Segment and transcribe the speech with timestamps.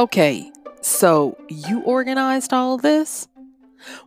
[0.00, 0.50] Okay,
[0.80, 3.28] so you organized all this?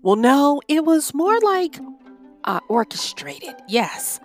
[0.02, 1.80] Well, no, it was more like
[2.46, 3.54] uh, orchestrated.
[3.68, 4.20] Yes.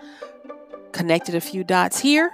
[0.92, 2.32] Connected a few dots here,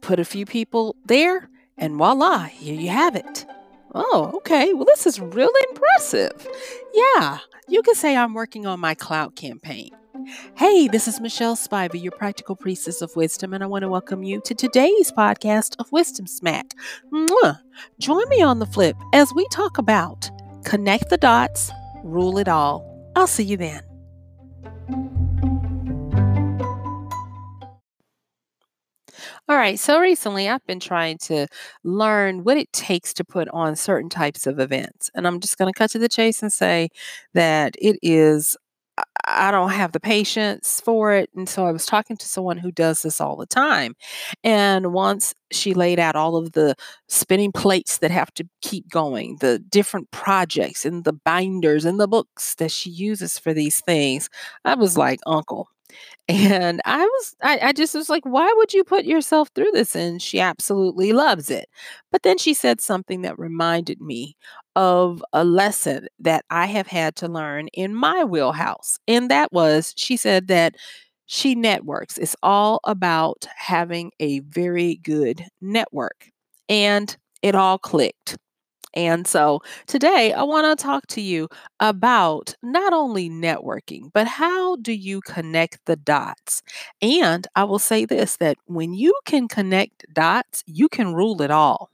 [0.00, 3.46] put a few people there, and voila, here you have it.
[3.94, 4.74] Oh, okay.
[4.74, 6.44] Well, this is really impressive.
[6.92, 9.90] Yeah, you could say I'm working on my clout campaign.
[10.56, 14.22] Hey, this is Michelle Spivey, your practical priestess of wisdom, and I want to welcome
[14.22, 16.72] you to today's podcast of Wisdom Smack.
[17.12, 17.60] Mwah.
[18.00, 20.30] Join me on the flip as we talk about
[20.64, 21.70] connect the dots,
[22.02, 22.84] rule it all.
[23.14, 23.82] I'll see you then.
[29.48, 31.46] All right, so recently I've been trying to
[31.82, 35.10] learn what it takes to put on certain types of events.
[35.14, 36.90] And I'm just going to cut to the chase and say
[37.32, 38.58] that it is,
[39.26, 41.30] I don't have the patience for it.
[41.34, 43.94] And so I was talking to someone who does this all the time.
[44.44, 46.74] And once she laid out all of the
[47.08, 52.08] spinning plates that have to keep going, the different projects and the binders and the
[52.08, 54.28] books that she uses for these things,
[54.64, 55.68] I was like, Uncle.
[56.28, 59.96] And I was, I, I just was like, why would you put yourself through this?
[59.96, 61.68] And she absolutely loves it.
[62.12, 64.36] But then she said something that reminded me
[64.76, 68.98] of a lesson that I have had to learn in my wheelhouse.
[69.08, 70.74] And that was, she said that
[71.26, 72.18] she networks.
[72.18, 76.30] It's all about having a very good network.
[76.68, 78.36] And it all clicked.
[78.98, 81.48] And so today I want to talk to you
[81.80, 86.62] about not only networking, but how do you connect the dots?
[87.00, 91.50] And I will say this that when you can connect dots, you can rule it
[91.52, 91.90] all.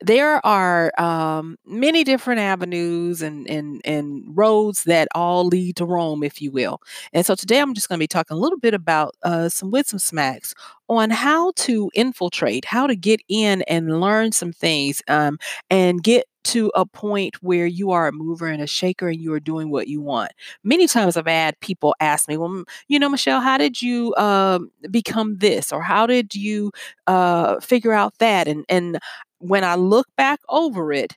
[0.00, 6.22] There are um, many different avenues and, and, and roads that all lead to Rome,
[6.22, 6.80] if you will.
[7.12, 9.70] And so today I'm just going to be talking a little bit about uh, some
[9.70, 10.54] wisdom smacks
[10.88, 15.38] on how to infiltrate, how to get in and learn some things um,
[15.70, 19.32] and get to a point where you are a mover and a shaker and you
[19.32, 20.32] are doing what you want.
[20.64, 24.70] Many times I've had people ask me, well, you know, Michelle, how did you um,
[24.90, 25.70] become this?
[25.70, 26.72] Or how did you
[27.06, 28.48] uh, figure out that?
[28.48, 28.98] And, and
[29.40, 31.16] when I look back over it,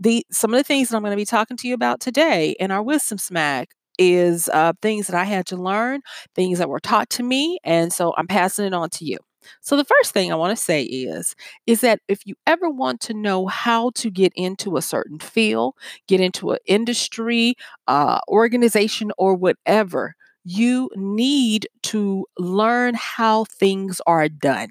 [0.00, 2.56] the some of the things that I'm going to be talking to you about today
[2.58, 6.00] in our wisdom smack is uh, things that I had to learn,
[6.34, 9.18] things that were taught to me, and so I'm passing it on to you.
[9.60, 11.34] So the first thing I want to say is
[11.66, 15.74] is that if you ever want to know how to get into a certain field,
[16.08, 17.54] get into an industry,
[17.86, 24.68] uh, organization, or whatever, you need to learn how things are done.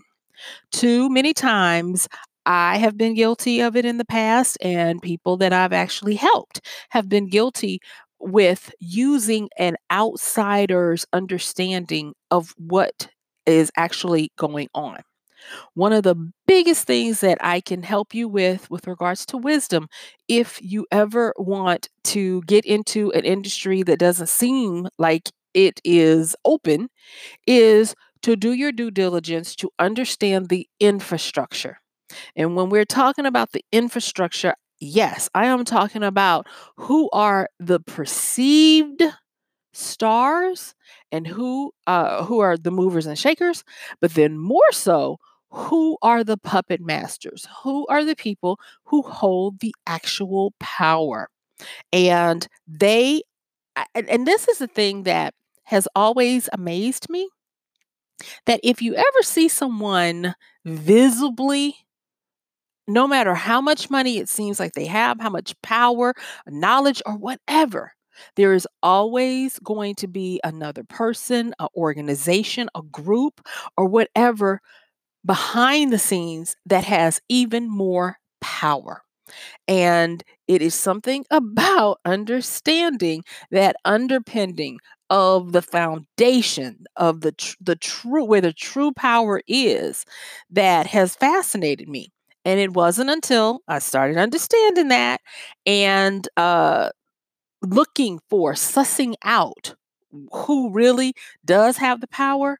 [0.71, 2.07] Too many times
[2.45, 6.61] I have been guilty of it in the past, and people that I've actually helped
[6.91, 7.79] have been guilty
[8.19, 13.09] with using an outsider's understanding of what
[13.45, 15.01] is actually going on.
[15.75, 16.15] One of the
[16.47, 19.87] biggest things that I can help you with, with regards to wisdom,
[20.27, 26.35] if you ever want to get into an industry that doesn't seem like it is
[26.45, 26.89] open,
[27.47, 31.79] is to do your due diligence to understand the infrastructure.
[32.35, 37.79] And when we're talking about the infrastructure, yes, I am talking about who are the
[37.79, 39.01] perceived
[39.73, 40.73] stars
[41.11, 43.63] and who uh who are the movers and shakers,
[44.01, 45.17] but then more so
[45.51, 47.47] who are the puppet masters?
[47.63, 51.29] Who are the people who hold the actual power?
[51.93, 53.23] And they
[53.95, 55.33] and, and this is the thing that
[55.65, 57.29] has always amazed me
[58.45, 61.84] that if you ever see someone visibly
[62.87, 66.13] no matter how much money it seems like they have, how much power,
[66.47, 67.93] knowledge, or whatever,
[68.35, 73.41] there is always going to be another person, an organization, a group,
[73.77, 74.61] or whatever
[75.25, 79.01] behind the scenes that has even more power.
[79.67, 84.79] And it is something about understanding that underpinning
[85.09, 90.05] of the foundation of the tr- the true where the true power is
[90.49, 92.11] that has fascinated me
[92.45, 95.21] and it wasn't until I started understanding that
[95.65, 96.89] and uh,
[97.61, 99.75] looking for, sussing out
[100.33, 101.13] who really
[101.45, 102.59] does have the power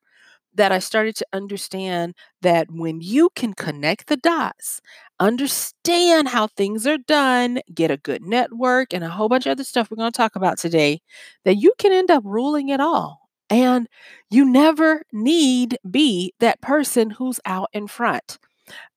[0.54, 4.82] that I started to understand that when you can connect the dots,
[5.20, 9.64] understand how things are done, get a good network, and a whole bunch of other
[9.66, 11.02] stuff we're going to talk about today,
[11.46, 13.22] that you can end up ruling it all.
[13.50, 13.88] And
[14.30, 18.40] you never need be that person who's out in front.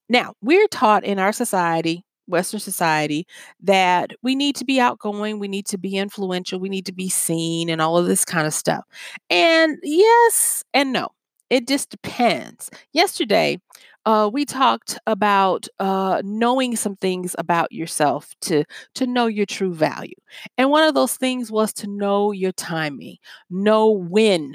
[0.09, 3.27] Now, we're taught in our society, Western society,
[3.63, 7.09] that we need to be outgoing, we need to be influential, we need to be
[7.09, 8.85] seen, and all of this kind of stuff.
[9.31, 11.09] And yes and no,
[11.51, 12.71] it just depends.
[12.93, 13.59] Yesterday,
[14.07, 18.65] uh, we talked about uh, knowing some things about yourself to
[18.95, 20.15] to know your true value,
[20.57, 23.17] and one of those things was to know your timing,
[23.51, 24.55] know when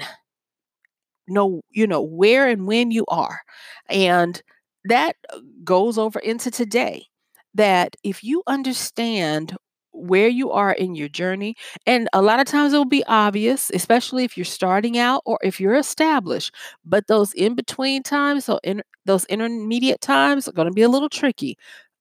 [1.28, 3.40] know, you know, where and when you are.
[3.88, 4.40] And
[4.84, 7.06] that uh, goes over into today.
[7.54, 9.56] That if you understand
[9.92, 11.54] where you are in your journey,
[11.86, 15.38] and a lot of times it will be obvious, especially if you're starting out or
[15.42, 16.52] if you're established,
[16.84, 20.88] but those in between times, so in those intermediate times are going to be a
[20.88, 21.56] little tricky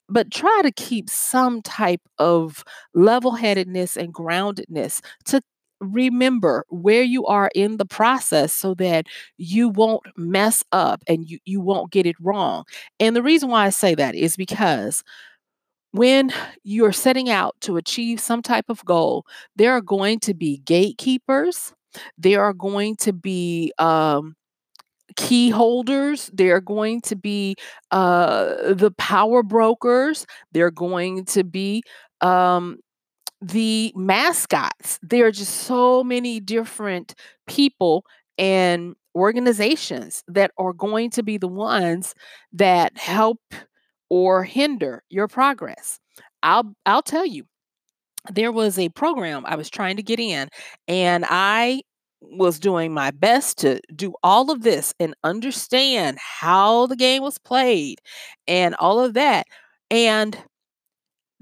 [0.09, 2.63] but try to keep some type of
[2.93, 5.41] level-headedness and groundedness to
[5.83, 9.07] remember where you are in the process so that
[9.37, 12.63] you won't mess up and you, you won't get it wrong.
[12.99, 15.03] And the reason why I say that is because
[15.91, 16.33] when
[16.63, 19.25] you're setting out to achieve some type of goal,
[19.55, 21.73] there are going to be gatekeepers.
[22.17, 24.35] There are going to be um,
[25.15, 26.29] key holders.
[26.33, 27.55] There are going to be
[27.91, 30.25] uh, the power brokers.
[30.51, 31.83] There are going to be
[32.21, 32.79] um,
[33.43, 34.99] the mascots.
[35.01, 37.15] There are just so many different
[37.47, 38.05] people
[38.37, 42.15] and organizations that are going to be the ones
[42.53, 43.39] that help
[44.09, 45.99] or hinder your progress.
[46.43, 47.45] I'll I'll tell you.
[48.31, 50.47] There was a program I was trying to get in
[50.87, 51.81] and I
[52.21, 57.37] was doing my best to do all of this and understand how the game was
[57.37, 57.99] played
[58.47, 59.45] and all of that.
[59.91, 60.37] And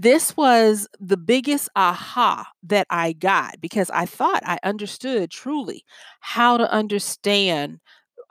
[0.02, 5.86] this was the biggest aha that I got because I thought I understood truly
[6.22, 7.80] how to understand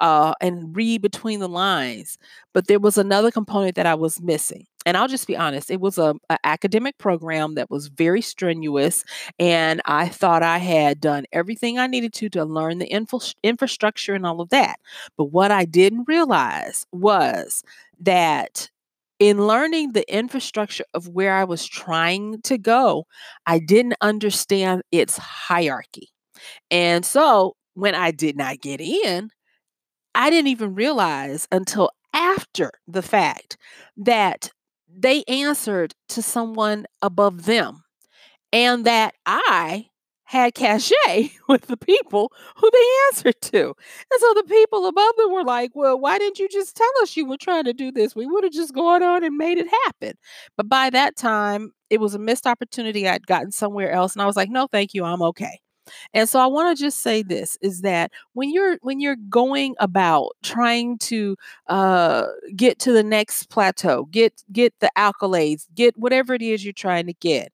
[0.00, 2.18] uh, and read between the lines.
[2.52, 4.66] But there was another component that I was missing.
[4.86, 9.04] And I'll just be honest, it was a, a academic program that was very strenuous,
[9.38, 12.90] and I thought I had done everything I needed to to learn the
[13.42, 14.80] infrastructure and all of that.
[15.18, 17.62] But what I didn't realize was
[18.00, 18.70] that
[19.20, 23.06] in learning the infrastructure of where I was trying to go,
[23.46, 26.10] I didn't understand its hierarchy.
[26.70, 29.30] And so when I did not get in,
[30.14, 33.56] I didn't even realize until after the fact
[33.96, 34.50] that
[34.88, 37.82] they answered to someone above them
[38.52, 39.86] and that I
[40.30, 43.64] had cachet with the people who they answered to.
[43.66, 47.16] And so the people above them were like, Well, why didn't you just tell us
[47.16, 48.14] you were trying to do this?
[48.14, 50.12] We would have just gone on and made it happen.
[50.56, 53.08] But by that time, it was a missed opportunity.
[53.08, 54.14] I'd gotten somewhere else.
[54.14, 55.04] And I was like, No, thank you.
[55.04, 55.58] I'm okay.
[56.14, 59.74] And so I want to just say this is that when you're when you're going
[59.80, 61.36] about trying to
[61.66, 66.72] uh, get to the next plateau, get get the accolades, get whatever it is you're
[66.72, 67.52] trying to get,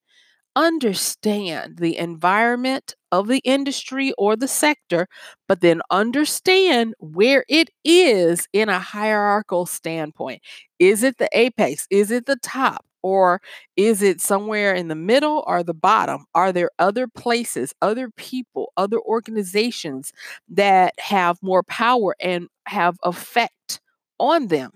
[0.57, 5.09] understand the environment of the industry or the sector,
[5.49, 10.43] but then understand where it is in a hierarchical standpoint.
[10.79, 11.87] Is it the apex?
[11.91, 12.85] Is it the top?
[13.03, 13.41] Or
[13.77, 16.25] is it somewhere in the middle or the bottom?
[16.35, 20.13] Are there other places, other people, other organizations
[20.49, 23.81] that have more power and have effect
[24.19, 24.73] on them?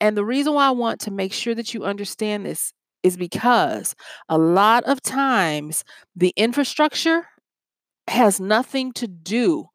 [0.00, 2.72] And the reason why I want to make sure that you understand this
[3.06, 3.94] is because
[4.28, 5.84] a lot of times
[6.16, 7.26] the infrastructure
[8.08, 9.66] has nothing to do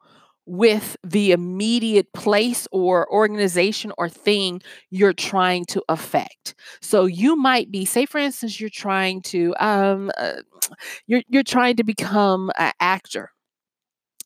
[0.45, 6.55] with the immediate place or organization or thing you're trying to affect.
[6.81, 10.33] So you might be, say, for instance, you're trying to um, uh,
[11.07, 13.31] you're you're trying to become an actor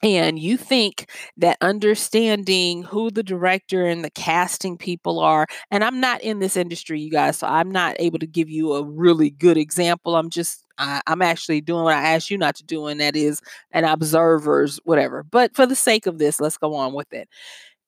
[0.01, 5.99] and you think that understanding who the director and the casting people are and i'm
[5.99, 9.29] not in this industry you guys so i'm not able to give you a really
[9.29, 12.87] good example i'm just I, am actually doing what i asked you not to do
[12.87, 16.93] and that is an observer's whatever but for the sake of this let's go on
[16.93, 17.29] with it.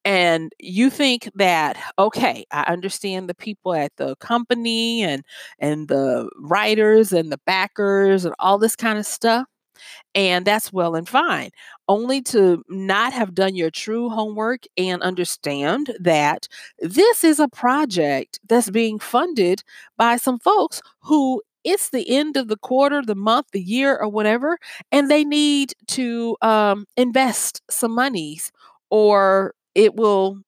[0.06, 5.24] And you think that okay i understand the people at the company and
[5.60, 9.48] and the writers and the backers and all this kind of stuff
[10.15, 11.51] and that's well and fine,
[11.88, 16.48] only to not have done your true homework and understand that
[16.79, 19.63] this is a project that's being funded
[19.98, 24.07] by some folks who it's the end of the quarter, the month, the year, or
[24.07, 24.57] whatever,
[24.91, 28.51] and they need to um, invest some monies
[28.89, 30.39] or it will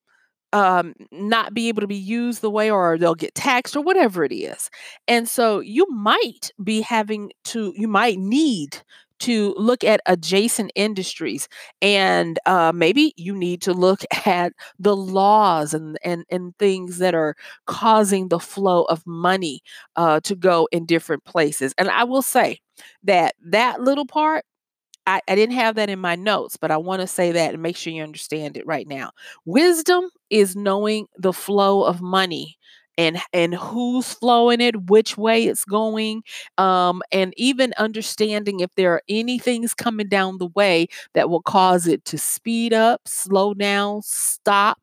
[0.53, 4.23] um, not be able to be used the way or they'll get taxed or whatever
[4.23, 4.69] it is.
[5.07, 8.81] And so you might be having to, you might need
[9.19, 11.47] to look at adjacent industries
[11.81, 17.13] and uh, maybe you need to look at the laws and, and, and things that
[17.15, 17.35] are
[17.65, 19.61] causing the flow of money
[19.95, 22.59] uh, to go in different places and i will say
[23.03, 24.45] that that little part
[25.07, 27.63] I, I didn't have that in my notes, but I want to say that and
[27.63, 29.11] make sure you understand it right now.
[29.45, 32.57] Wisdom is knowing the flow of money
[32.99, 36.23] and and who's flowing it, which way it's going,
[36.59, 41.41] um, and even understanding if there are any things coming down the way that will
[41.43, 44.79] cause it to speed up, slow down, stop,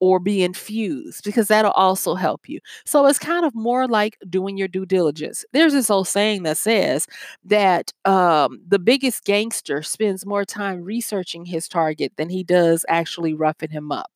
[0.00, 2.60] or be infused because that'll also help you.
[2.84, 5.44] So it's kind of more like doing your due diligence.
[5.52, 7.06] There's this old saying that says
[7.44, 13.32] that um, the biggest gangster spends more time researching his target than he does actually
[13.34, 14.10] roughing him up.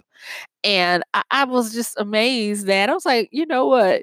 [0.64, 4.02] And I, I was just amazed that I was like, you know what?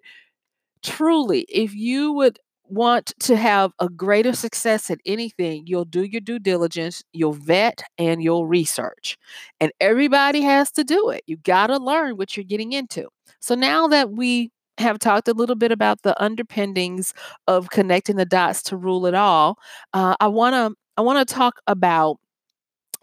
[0.83, 6.21] Truly, if you would want to have a greater success at anything, you'll do your
[6.21, 9.17] due diligence, you'll vet, and you'll research.
[9.59, 11.24] And everybody has to do it.
[11.27, 13.07] You got to learn what you're getting into.
[13.39, 17.13] So now that we have talked a little bit about the underpinnings
[17.47, 19.57] of connecting the dots to rule it all,
[19.93, 22.17] uh, I want to I want to talk about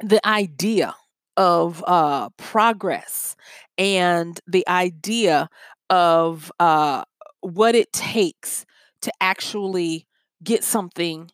[0.01, 0.95] the idea
[1.37, 3.37] of uh, progress
[3.79, 5.49] and the idea
[5.91, 7.05] of uh,
[7.41, 8.65] what it takes
[9.03, 10.07] to actually
[10.43, 11.31] get something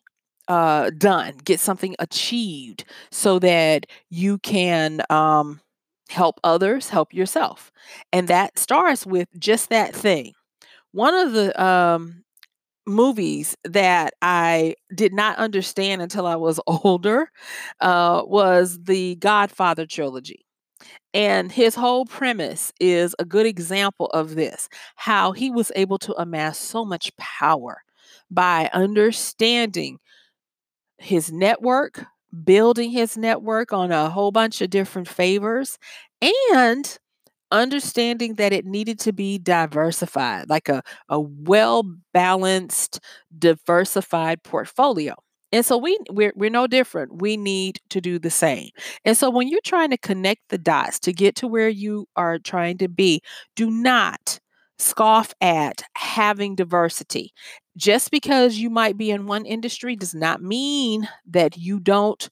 [0.47, 5.61] uh, done, get something achieved, so that you can um,
[6.09, 7.71] help others, help yourself.
[8.11, 10.33] And that starts with just that thing.
[10.91, 12.23] One of the um,
[12.91, 17.29] movies that I did not understand until I was older
[17.79, 20.45] uh, was the Godfather trilogy.
[21.13, 26.13] And his whole premise is a good example of this how he was able to
[26.21, 27.83] amass so much power
[28.29, 29.99] by understanding
[30.97, 32.05] his network,
[32.43, 35.77] building his network on a whole bunch of different favors,
[36.21, 36.97] and
[37.51, 42.99] understanding that it needed to be diversified, like a, a well balanced,
[43.37, 45.15] diversified portfolio.
[45.51, 47.21] And so we we're, we're no different.
[47.21, 48.69] We need to do the same.
[49.03, 52.39] And so when you're trying to connect the dots to get to where you are
[52.39, 53.21] trying to be,
[53.55, 54.39] do not
[54.79, 57.33] scoff at having diversity.
[57.77, 62.29] Just because you might be in one industry does not mean that you don't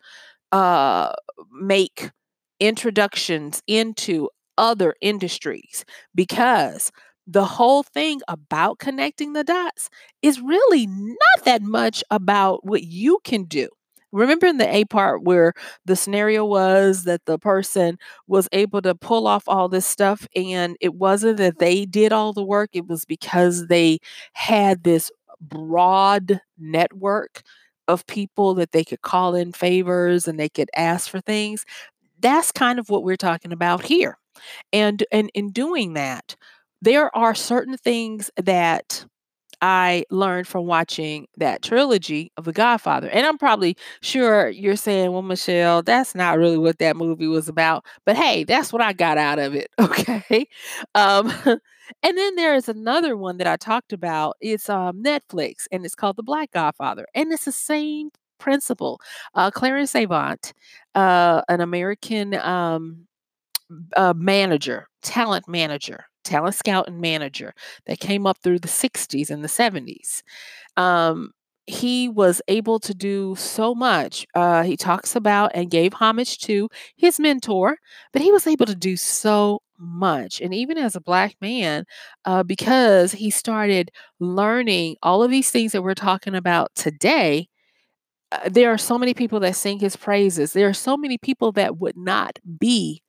[0.52, 1.14] uh,
[1.54, 2.12] make
[2.60, 5.86] introductions into other industries
[6.16, 6.92] because
[7.28, 9.90] the whole thing about connecting the dots
[10.22, 13.70] is really not that much about what you can do.
[14.12, 15.54] Remember in the A part where
[15.86, 17.98] the scenario was that the person
[18.28, 22.34] was able to pull off all this stuff, and it wasn't that they did all
[22.34, 24.00] the work, it was because they
[24.34, 25.12] had this
[25.42, 27.44] broad network
[27.88, 31.66] of people that they could call in favors and they could ask for things.
[32.20, 34.18] That's kind of what we're talking about here.
[34.74, 36.36] And and in doing that,
[36.82, 39.06] there are certain things that
[39.62, 43.10] I learned from watching that trilogy of The Godfather.
[43.10, 47.50] And I'm probably sure you're saying, well, Michelle, that's not really what that movie was
[47.50, 47.86] about.
[48.06, 49.70] But hey, that's what I got out of it.
[49.80, 50.48] Okay.
[50.96, 51.32] Um,
[52.04, 54.38] and then there is another one that I talked about.
[54.42, 57.06] It's um, Netflix and it's called The Black Godfather.
[57.16, 59.02] And it's the same principle.
[59.36, 60.54] Uh, Clarence Avant,
[60.96, 63.08] uh, an American um,
[63.96, 67.54] uh, manager, talent manager, talent scout and manager
[67.86, 70.24] that came up through the 60s and the 70s.
[70.78, 71.32] Um,
[71.68, 74.26] he was able to do so much.
[74.34, 77.78] Uh, he talks about and gave homage to his mentor,
[78.12, 80.42] but he was able to do so much.
[80.42, 81.86] And even as a black man,
[82.26, 87.48] uh, because he started learning all of these things that we're talking about today,
[88.32, 90.54] uh, there are so many people that sing his praises.
[90.54, 93.02] There are so many people that would not be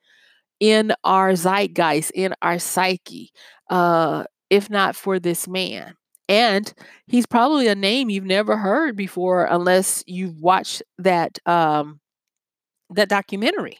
[0.60, 3.32] in our zeitgeist, in our psyche,
[3.70, 5.94] uh, if not for this man.
[6.28, 6.72] And
[7.08, 12.00] he's probably a name you've never heard before unless you've watched that um,
[12.90, 13.78] that documentary.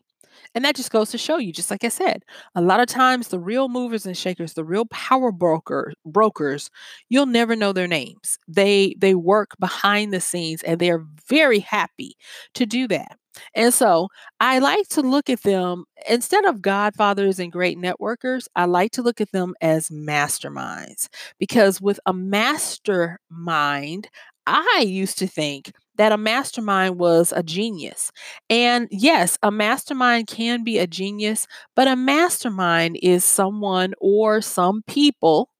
[0.54, 2.24] And that just goes to show you, just like I said,
[2.56, 6.70] a lot of times the real movers and shakers, the real power broker brokers,
[7.08, 8.38] you'll never know their names.
[8.48, 12.16] They they work behind the scenes and they're very happy
[12.54, 13.19] to do that.
[13.54, 14.08] And so
[14.40, 19.02] I like to look at them instead of godfathers and great networkers, I like to
[19.02, 21.08] look at them as masterminds
[21.38, 24.08] because with a mastermind,
[24.46, 28.10] I used to think that a mastermind was a genius.
[28.48, 31.46] And yes, a mastermind can be a genius,
[31.76, 35.50] but a mastermind is someone or some people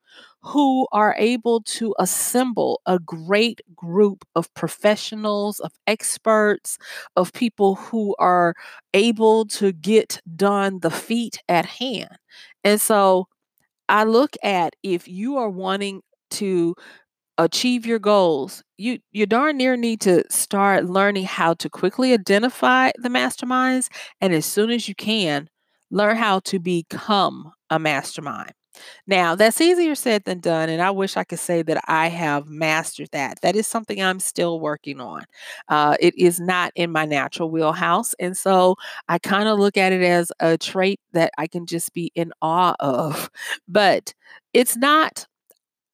[0.43, 6.79] who are able to assemble a great group of professionals, of experts,
[7.17, 8.55] of people who are
[8.95, 12.17] able to get done the feat at hand.
[12.65, 13.29] And so
[13.89, 16.75] I look at if you are wanting to
[17.39, 22.91] achieve your goals, you you darn near need to start learning how to quickly identify
[22.97, 23.89] the masterminds
[24.21, 25.49] and as soon as you can,
[25.91, 28.53] learn how to become a mastermind.
[29.07, 32.49] Now, that's easier said than done, and I wish I could say that I have
[32.49, 33.41] mastered that.
[33.43, 35.25] That is something I'm still working on.
[35.69, 38.77] Uh, it is not in my natural wheelhouse, and so
[39.09, 42.33] I kind of look at it as a trait that I can just be in
[42.43, 43.31] awe of.
[43.69, 44.15] But
[44.53, 45.27] it's not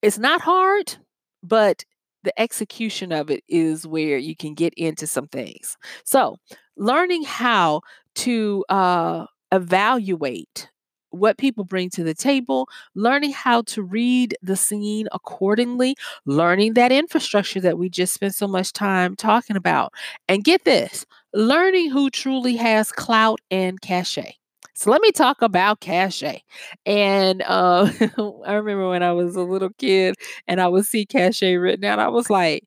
[0.03, 0.97] it's not hard,
[1.43, 1.85] but
[2.23, 5.77] the execution of it is where you can get into some things.
[6.05, 6.39] So,
[6.77, 7.83] learning how
[8.17, 10.71] to uh, evaluate
[11.11, 16.93] what people bring to the table, learning how to read the scene accordingly, learning that
[16.93, 19.93] infrastructure that we just spent so much time talking about.
[20.29, 24.35] And get this learning who truly has clout and cachet.
[24.75, 26.43] So let me talk about cachet.
[26.85, 27.91] And uh,
[28.47, 31.99] I remember when I was a little kid and I would see cachet written out,
[31.99, 32.65] I was like,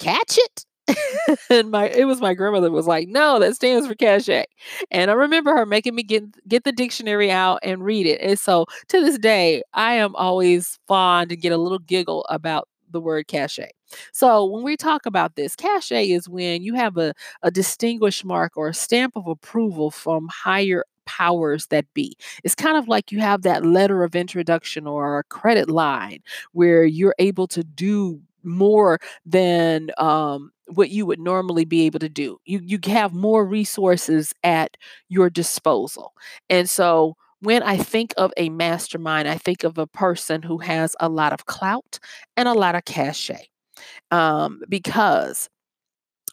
[0.00, 0.64] catch it?
[1.50, 4.46] and my it was my grandmother was like, "No, that stands for cachet."
[4.90, 8.20] And I remember her making me get get the dictionary out and read it.
[8.20, 12.68] And so to this day, I am always fond and get a little giggle about
[12.90, 13.70] the word cachet.
[14.12, 18.52] So when we talk about this, cachet is when you have a, a distinguished mark
[18.56, 22.16] or a stamp of approval from higher powers that be.
[22.44, 26.20] It's kind of like you have that letter of introduction or a credit line
[26.52, 32.08] where you're able to do more than um, what you would normally be able to
[32.08, 32.38] do.
[32.44, 34.76] You you have more resources at
[35.08, 36.12] your disposal.
[36.48, 40.94] And so when I think of a mastermind, I think of a person who has
[41.00, 41.98] a lot of clout
[42.36, 43.48] and a lot of cachet.
[44.12, 45.48] Um, because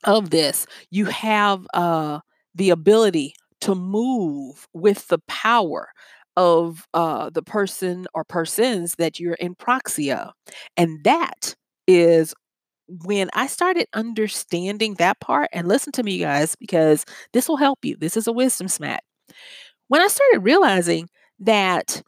[0.03, 2.19] of this, you have uh,
[2.55, 5.89] the ability to move with the power
[6.37, 10.31] of uh, the person or persons that you're in proxy of.
[10.77, 11.55] And that
[11.87, 12.33] is
[13.03, 17.79] when I started understanding that part, and listen to me, guys, because this will help
[17.83, 17.95] you.
[17.97, 19.03] This is a wisdom smack.
[19.87, 22.01] When I started realizing that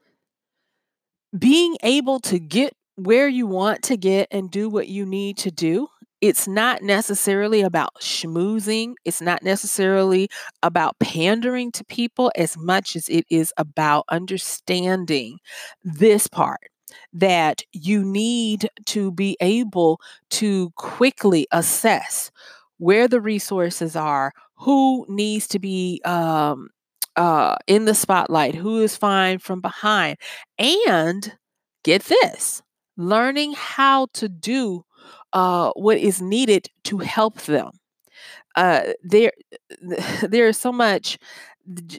[1.38, 5.52] being able to get where you want to get and do what you need to
[5.52, 5.88] do
[6.22, 8.94] it's not necessarily about schmoozing.
[9.06, 10.30] It's not necessarily
[10.62, 15.40] about pandering to people as much as it is about understanding
[15.84, 16.71] this part
[17.14, 20.00] that you need to be able
[20.32, 22.32] to quickly assess
[22.78, 26.70] where the resources are, who needs to be um,
[27.16, 30.18] uh, in the spotlight, who is fine from behind,
[30.58, 31.34] and
[31.84, 32.62] get this
[32.98, 34.84] learning how to do
[35.34, 37.72] uh, what is needed to help them.
[38.56, 39.32] Uh, there,
[40.24, 41.18] there is so much.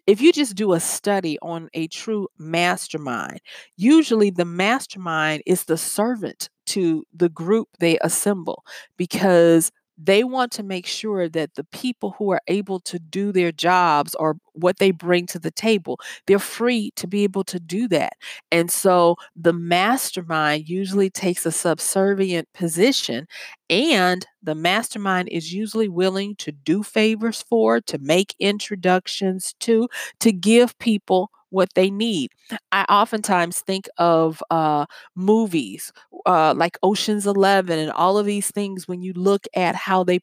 [0.07, 3.41] If you just do a study on a true mastermind,
[3.77, 8.65] usually the mastermind is the servant to the group they assemble
[8.97, 13.53] because they want to make sure that the people who are able to do their
[13.53, 17.89] jobs or what they bring to the table, they're free to be able to do
[17.89, 18.15] that.
[18.51, 23.27] And so the mastermind usually takes a subservient position,
[23.71, 29.89] and the mastermind is usually willing to do favors for, to make introductions to,
[30.21, 32.33] to give people what they need.
[32.73, 35.93] I oftentimes think of uh, movies
[36.27, 40.21] uh, like Ocean's Eleven and all of these things when you look at how they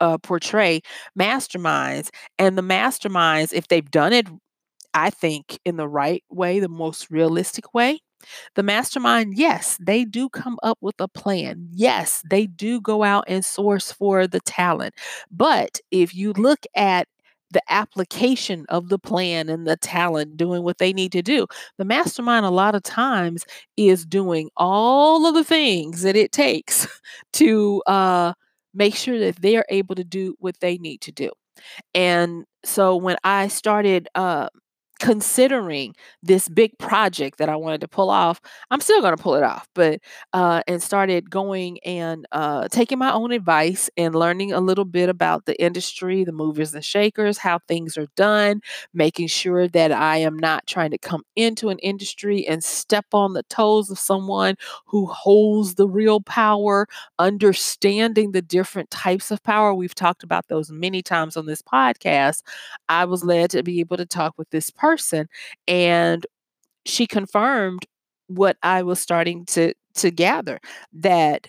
[0.00, 0.80] uh, portray
[1.18, 4.28] masterminds and the masterminds, if they've done it,
[4.94, 8.00] I think, in the right way, the most realistic way.
[8.54, 11.68] The mastermind, yes, they do come up with a plan.
[11.72, 14.94] Yes, they do go out and source for the talent.
[15.30, 17.08] But if you look at
[17.52, 21.46] the application of the plan and the talent doing what they need to do.
[21.78, 23.44] The mastermind, a lot of times,
[23.76, 26.86] is doing all of the things that it takes
[27.34, 28.32] to uh,
[28.74, 31.30] make sure that they're able to do what they need to do.
[31.94, 34.48] And so when I started uh,
[35.02, 38.40] considering this big project that I wanted to pull off.
[38.70, 39.98] I'm still going to pull it off, but
[40.32, 45.08] uh, and started going and uh, taking my own advice and learning a little bit
[45.08, 48.60] about the industry, the movers and shakers, how things are done,
[48.94, 53.32] making sure that I am not trying to come into an industry and step on
[53.32, 54.54] the toes of someone
[54.86, 56.86] who holds the real power,
[57.18, 59.74] understanding the different types of power.
[59.74, 62.42] We've talked about those many times on this podcast.
[62.88, 65.28] I was led to be able to talk with this person person
[65.68, 66.26] and
[66.86, 67.86] she confirmed
[68.28, 70.60] what I was starting to to gather
[70.94, 71.48] that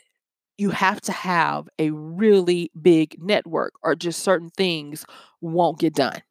[0.58, 5.06] you have to have a really big network or just certain things
[5.41, 6.21] won't get done.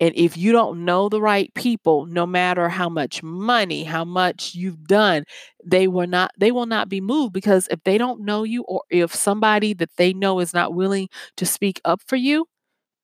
[0.00, 4.54] And if you don't know the right people, no matter how much money, how much
[4.54, 5.24] you've done,
[5.64, 8.82] they will not they will not be moved because if they don't know you or
[8.90, 12.46] if somebody that they know is not willing to speak up for you,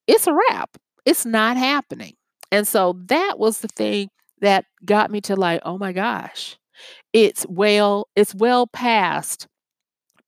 [0.06, 0.76] it's a wrap.
[1.06, 2.14] It's not happening.
[2.52, 4.10] And so that was the thing
[4.42, 6.58] that got me to like, oh my gosh,
[7.12, 9.48] it's well, it's well past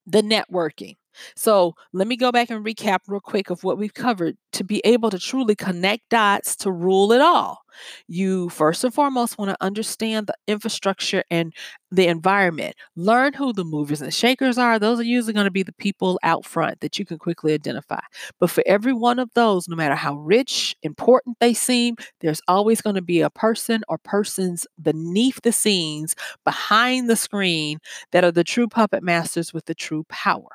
[0.07, 0.95] the networking.
[1.35, 4.81] So let me go back and recap real quick of what we've covered to be
[4.85, 7.59] able to truly connect dots to rule it all.
[8.07, 11.53] You first and foremost want to understand the infrastructure and
[11.91, 12.75] the environment.
[12.95, 14.79] Learn who the movers and shakers are.
[14.79, 17.99] Those are usually going to be the people out front that you can quickly identify.
[18.39, 22.81] But for every one of those, no matter how rich, important they seem, there's always
[22.81, 27.79] going to be a person or persons beneath the scenes, behind the screen,
[28.11, 30.49] that are the true puppet masters with the true power.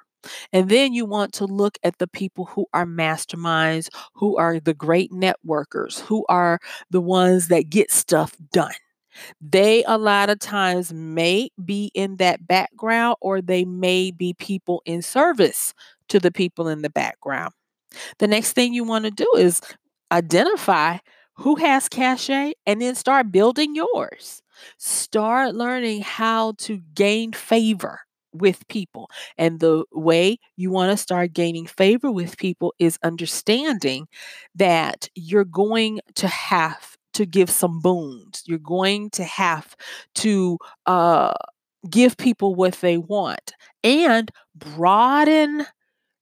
[0.53, 4.75] And then you want to look at the people who are masterminds, who are the
[4.75, 6.59] great networkers, who are
[6.91, 8.75] the ones that get stuff done.
[9.41, 14.83] They a lot of times may be in that background or they may be people
[14.85, 15.75] in service
[16.09, 17.53] to the people in the background.
[18.19, 19.61] The next thing you want to do is
[20.13, 20.99] identify
[21.35, 24.43] who has cachet and then start building yours.
[24.79, 28.01] Start learning how to gain favor
[28.33, 29.11] with people.
[29.39, 34.07] And the way you want to start gaining favor with people is understanding
[34.55, 38.43] that you're going to have to give some boons.
[38.47, 39.75] You're going to have
[40.17, 41.33] to uh,
[41.89, 45.67] give people what they want and broaden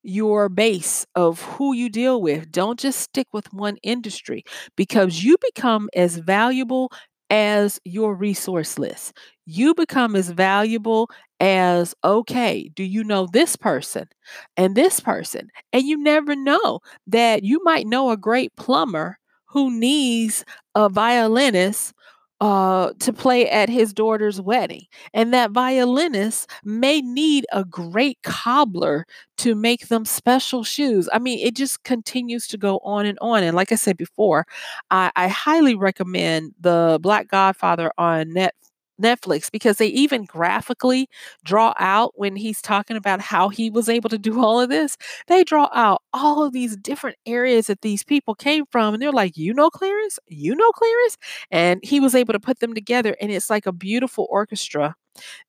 [0.02, 2.50] your base of who you deal with.
[2.52, 4.44] Don't just stick with one industry
[4.76, 6.90] because you become as valuable
[7.30, 9.16] as your resource list.
[9.46, 11.10] You become as valuable
[11.40, 14.08] as, okay, do you know this person
[14.56, 15.48] and this person?
[15.72, 21.92] And you never know that you might know a great plumber who needs a violinist
[22.40, 24.86] uh, to play at his daughter's wedding.
[25.12, 29.06] And that violinist may need a great cobbler
[29.38, 31.08] to make them special shoes.
[31.12, 33.42] I mean, it just continues to go on and on.
[33.42, 34.46] And like I said before,
[34.90, 38.54] I, I highly recommend the Black Godfather on net
[39.02, 41.08] Netflix because they even graphically
[41.44, 44.96] draw out when he's talking about how he was able to do all of this.
[45.26, 48.94] They draw out all of these different areas that these people came from.
[48.94, 51.16] And they're like, you know, Clarence, you know, Clarence.
[51.50, 53.16] And he was able to put them together.
[53.20, 54.94] And it's like a beautiful orchestra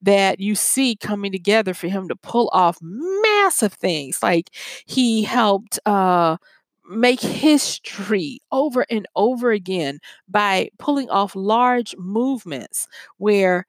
[0.02, 4.20] that you see coming together for him to pull off massive things.
[4.24, 4.50] Like
[4.86, 6.38] he helped, uh,
[6.90, 13.66] make history over and over again by pulling off large movements where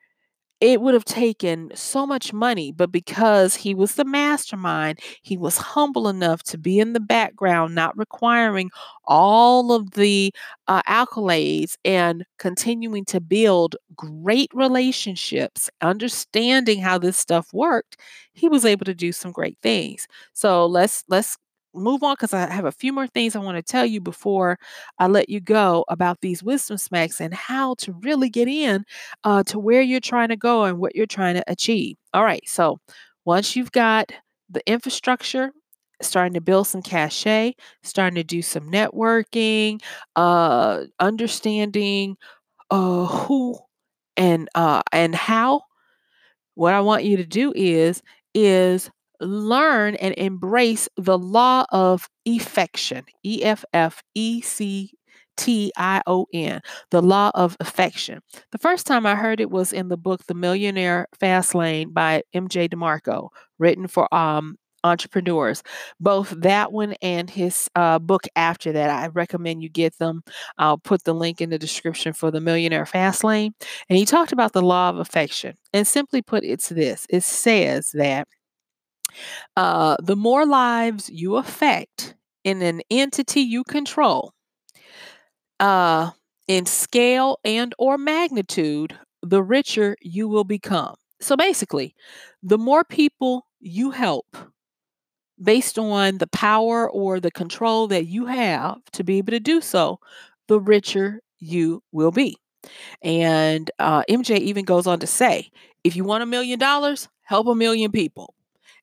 [0.61, 5.57] it would have taken so much money, but because he was the mastermind, he was
[5.57, 8.71] humble enough to be in the background, not requiring
[9.07, 10.31] all of the
[10.69, 17.97] uh, accolades and continuing to build great relationships, understanding how this stuff worked.
[18.35, 20.07] He was able to do some great things.
[20.35, 21.39] So let's let's
[21.75, 24.59] move on because I have a few more things I want to tell you before
[24.99, 28.85] I let you go about these wisdom smacks and how to really get in
[29.25, 31.97] uh, to where you're trying to go and what you're trying to achieve.
[32.15, 32.79] All right, so
[33.25, 34.13] once you've got
[34.49, 35.53] the infrastructure,
[36.03, 39.81] starting to build some cachet, starting to do some networking,
[40.17, 42.17] uh, understanding
[42.71, 43.59] uh, who
[44.17, 45.63] and uh, and how.
[46.55, 48.03] What I want you to do is
[48.35, 54.93] is learn and embrace the law of effection, E F F E C
[55.37, 58.21] T I O N, the law of effection.
[58.53, 62.23] The first time I heard it was in the book The Millionaire Fast Lane by
[62.35, 63.29] MJ DeMarco,
[63.59, 65.63] written for um, entrepreneurs.
[65.99, 70.23] Both that one and his uh, book after that, I recommend you get them.
[70.59, 73.55] I'll put the link in the description for The Millionaire Fast Lane.
[73.89, 75.55] And he talked about the law of effection.
[75.73, 78.29] And simply put, it's this it says that
[79.57, 84.33] uh, the more lives you affect in an entity you control,
[85.59, 86.11] uh,
[86.49, 90.97] in scale and or magnitude, the richer you will become.
[91.21, 91.95] So basically,
[92.43, 94.37] the more people you help
[95.43, 99.61] based on the power or the control that you have to be able to do
[99.61, 99.99] so,
[100.49, 102.37] the richer you will be.
[103.03, 105.51] And uh, MJ even goes on to say,
[105.85, 108.35] if you want a million dollars, help a million people.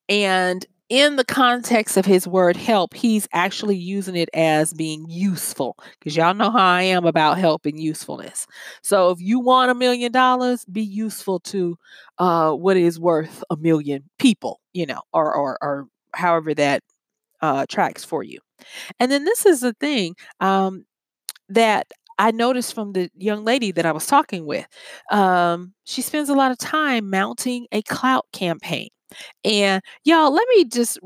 [0.10, 5.76] And in the context of his word help, he's actually using it as being useful
[6.00, 8.48] because y'all know how I am about help and usefulness.
[8.84, 11.78] So if you want a million dollars, be useful to
[12.20, 16.84] uh, what is worth a million people, you know, or or, or however that
[17.42, 18.40] uh, tracks for you.
[19.00, 20.16] And then this is the thing.
[20.40, 20.86] Um,
[21.50, 24.66] that I noticed from the young lady that I was talking with.
[25.12, 28.90] Um, she spends a lot of time mounting a clout campaign.
[29.44, 31.00] And y'all, let me just,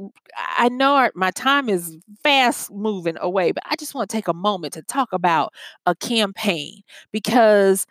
[0.58, 4.28] I know our, my time is fast moving away, but I just want to take
[4.28, 5.54] a moment to talk about
[5.86, 7.86] a campaign because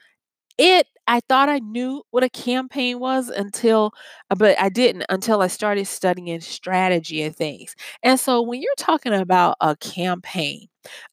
[0.59, 3.93] it I thought I knew what a campaign was until
[4.31, 7.77] uh, but I didn't until I started studying strategy and things.
[8.03, 10.69] And so when you're talking about a campaign,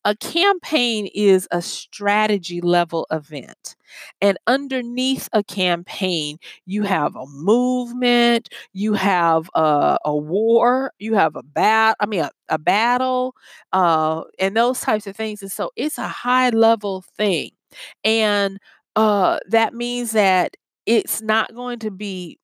[0.06, 3.76] a campaign is a strategy level event.
[4.22, 11.36] And underneath a campaign, you have a movement, you have a, a war, you have
[11.36, 13.36] a bat, I mean a, a battle,
[13.74, 15.42] uh, and those types of things.
[15.42, 17.52] And so it's a high level thing.
[18.04, 18.60] And
[18.96, 22.40] uh, that means that it's not going to be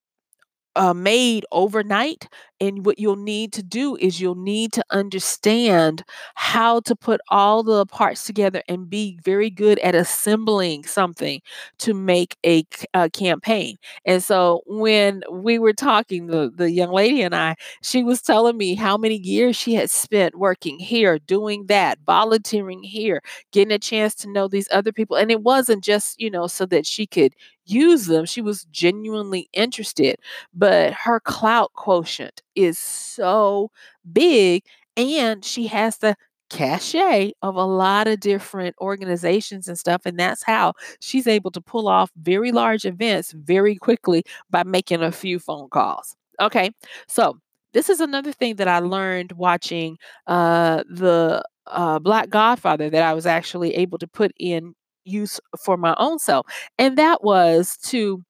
[0.75, 2.27] uh, made overnight.
[2.59, 6.03] And what you'll need to do is you'll need to understand
[6.35, 11.41] how to put all the parts together and be very good at assembling something
[11.79, 12.63] to make a
[13.11, 13.75] campaign.
[14.05, 18.57] And so when we were talking, the, the young lady and I, she was telling
[18.57, 23.79] me how many years she had spent working here, doing that, volunteering here, getting a
[23.79, 25.17] chance to know these other people.
[25.17, 27.33] And it wasn't just, you know, so that she could
[27.65, 28.25] use them.
[28.25, 30.17] She was genuinely interested
[30.53, 33.71] but her clout quotient is so
[34.11, 34.63] big
[34.97, 36.15] and she has the
[36.49, 41.61] cachet of a lot of different organizations and stuff and that's how she's able to
[41.61, 46.69] pull off very large events very quickly by making a few phone calls okay
[47.07, 47.37] so
[47.73, 49.97] this is another thing that i learned watching
[50.27, 55.77] uh, the uh, black godfather that i was actually able to put in use for
[55.77, 56.45] my own self
[56.77, 58.23] and that was to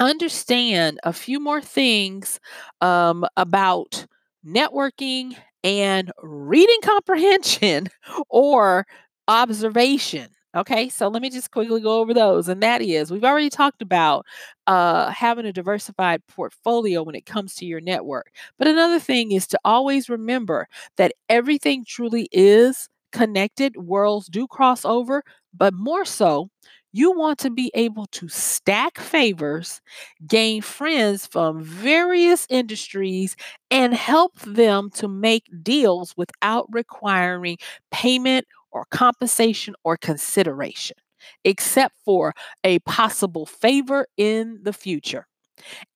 [0.00, 2.40] understand a few more things
[2.80, 4.06] um, about
[4.46, 7.88] networking and reading comprehension
[8.28, 8.86] or
[9.28, 10.28] observation.
[10.56, 12.48] Okay, so let me just quickly go over those.
[12.48, 14.24] And that is, we've already talked about
[14.68, 18.30] uh, having a diversified portfolio when it comes to your network.
[18.56, 23.76] But another thing is to always remember that everything truly is connected.
[23.76, 25.24] Worlds do cross over,
[25.56, 26.48] but more so,
[26.92, 29.80] you want to be able to stack favors,
[30.26, 33.36] gain friends from various industries,
[33.70, 37.58] and help them to make deals without requiring
[37.90, 40.96] payment or compensation or consideration,
[41.44, 45.26] except for a possible favor in the future.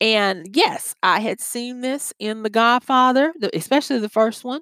[0.01, 4.61] And yes, I had seen this in The Godfather, especially the first one,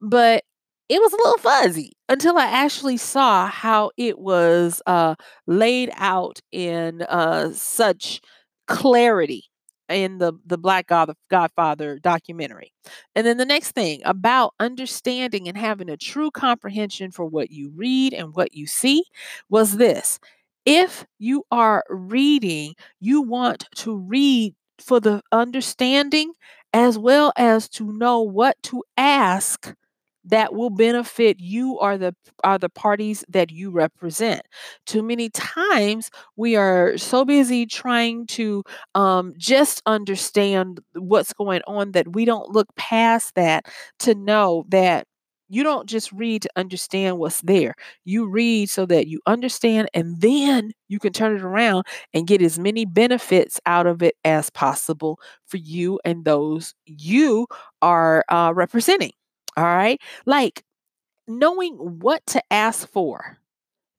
[0.00, 0.44] but
[0.92, 5.14] it was a little fuzzy until I actually saw how it was uh,
[5.46, 8.20] laid out in uh, such
[8.66, 9.44] clarity
[9.88, 12.72] in the the Black God, Godfather documentary.
[13.14, 17.72] And then the next thing about understanding and having a true comprehension for what you
[17.74, 19.04] read and what you see
[19.48, 20.18] was this.
[20.66, 26.32] If you are reading, you want to read for the understanding
[26.74, 29.74] as well as to know what to ask
[30.24, 34.42] that will benefit you or the are the parties that you represent.
[34.86, 38.62] Too many times we are so busy trying to
[38.94, 43.66] um, just understand what's going on that we don't look past that
[44.00, 45.06] to know that
[45.48, 47.74] you don't just read to understand what's there.
[48.04, 52.40] You read so that you understand and then you can turn it around and get
[52.40, 57.46] as many benefits out of it as possible for you and those you
[57.82, 59.12] are uh, representing.
[59.56, 60.00] All right.
[60.26, 60.62] Like
[61.28, 63.38] knowing what to ask for,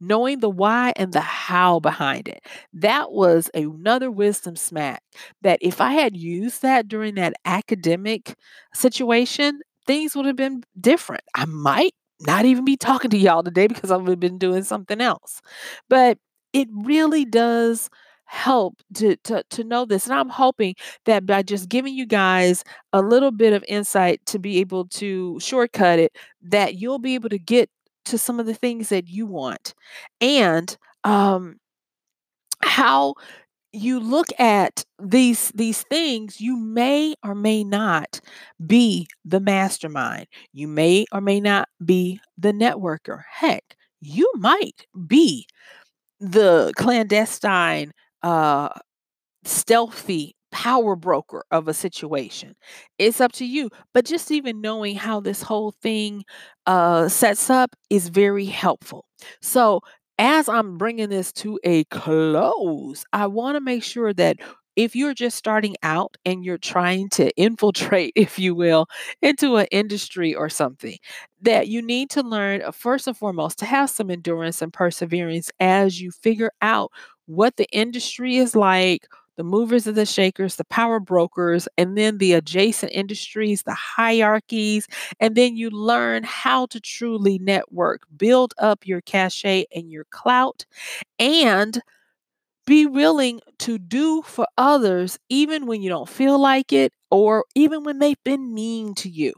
[0.01, 2.45] knowing the why and the how behind it.
[2.73, 5.03] That was another wisdom smack
[5.41, 8.35] that if I had used that during that academic
[8.73, 11.23] situation, things would have been different.
[11.35, 14.63] I might not even be talking to y'all today because I would have been doing
[14.63, 15.41] something else.
[15.89, 16.17] But
[16.53, 17.89] it really does
[18.33, 20.73] help to, to to know this and i'm hoping
[21.05, 25.39] that by just giving you guys a little bit of insight to be able to
[25.39, 27.69] shortcut it that you'll be able to get
[28.05, 29.73] to some of the things that you want.
[30.21, 31.57] And um
[32.61, 33.15] how
[33.73, 38.21] you look at these these things you may or may not
[38.67, 40.27] be the mastermind.
[40.53, 43.23] You may or may not be the networker.
[43.31, 45.47] Heck you might be
[46.19, 47.91] the clandestine
[48.23, 48.69] uh
[49.45, 52.55] stealthy power broker of a situation.
[52.99, 53.69] It's up to you.
[53.93, 56.23] But just even knowing how this whole thing
[56.65, 59.05] uh, sets up is very helpful.
[59.41, 59.81] So,
[60.19, 64.37] as I'm bringing this to a close, I want to make sure that
[64.75, 68.87] if you're just starting out and you're trying to infiltrate, if you will,
[69.21, 70.97] into an industry or something,
[71.41, 75.51] that you need to learn, uh, first and foremost, to have some endurance and perseverance
[75.59, 76.91] as you figure out
[77.25, 79.07] what the industry is like,
[79.37, 84.87] the movers and the shakers, the power brokers, and then the adjacent industries, the hierarchies.
[85.19, 90.65] And then you learn how to truly network, build up your cachet and your clout,
[91.19, 91.81] and
[92.65, 97.83] be willing to do for others even when you don't feel like it or even
[97.83, 99.33] when they've been mean to you.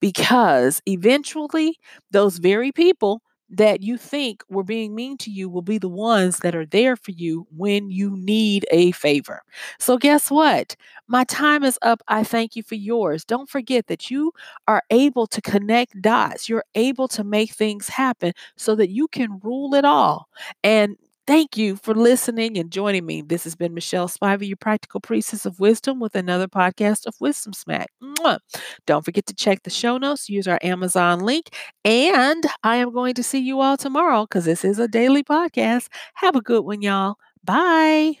[0.00, 1.76] Because eventually,
[2.10, 6.38] those very people that you think were being mean to you will be the ones
[6.40, 9.42] that are there for you when you need a favor.
[9.78, 10.76] So, guess what?
[11.06, 12.02] My time is up.
[12.08, 13.24] I thank you for yours.
[13.24, 14.32] Don't forget that you
[14.66, 16.48] are able to connect dots.
[16.48, 20.28] You're able to make things happen so that you can rule it all.
[20.62, 20.96] And
[21.28, 23.20] Thank you for listening and joining me.
[23.20, 27.52] This has been Michelle Spiva, your practical priestess of wisdom, with another podcast of Wisdom
[27.52, 27.90] Smack.
[28.02, 28.38] Mwah.
[28.86, 31.50] Don't forget to check the show notes, use our Amazon link,
[31.84, 35.88] and I am going to see you all tomorrow because this is a daily podcast.
[36.14, 37.16] Have a good one, y'all.
[37.44, 38.20] Bye.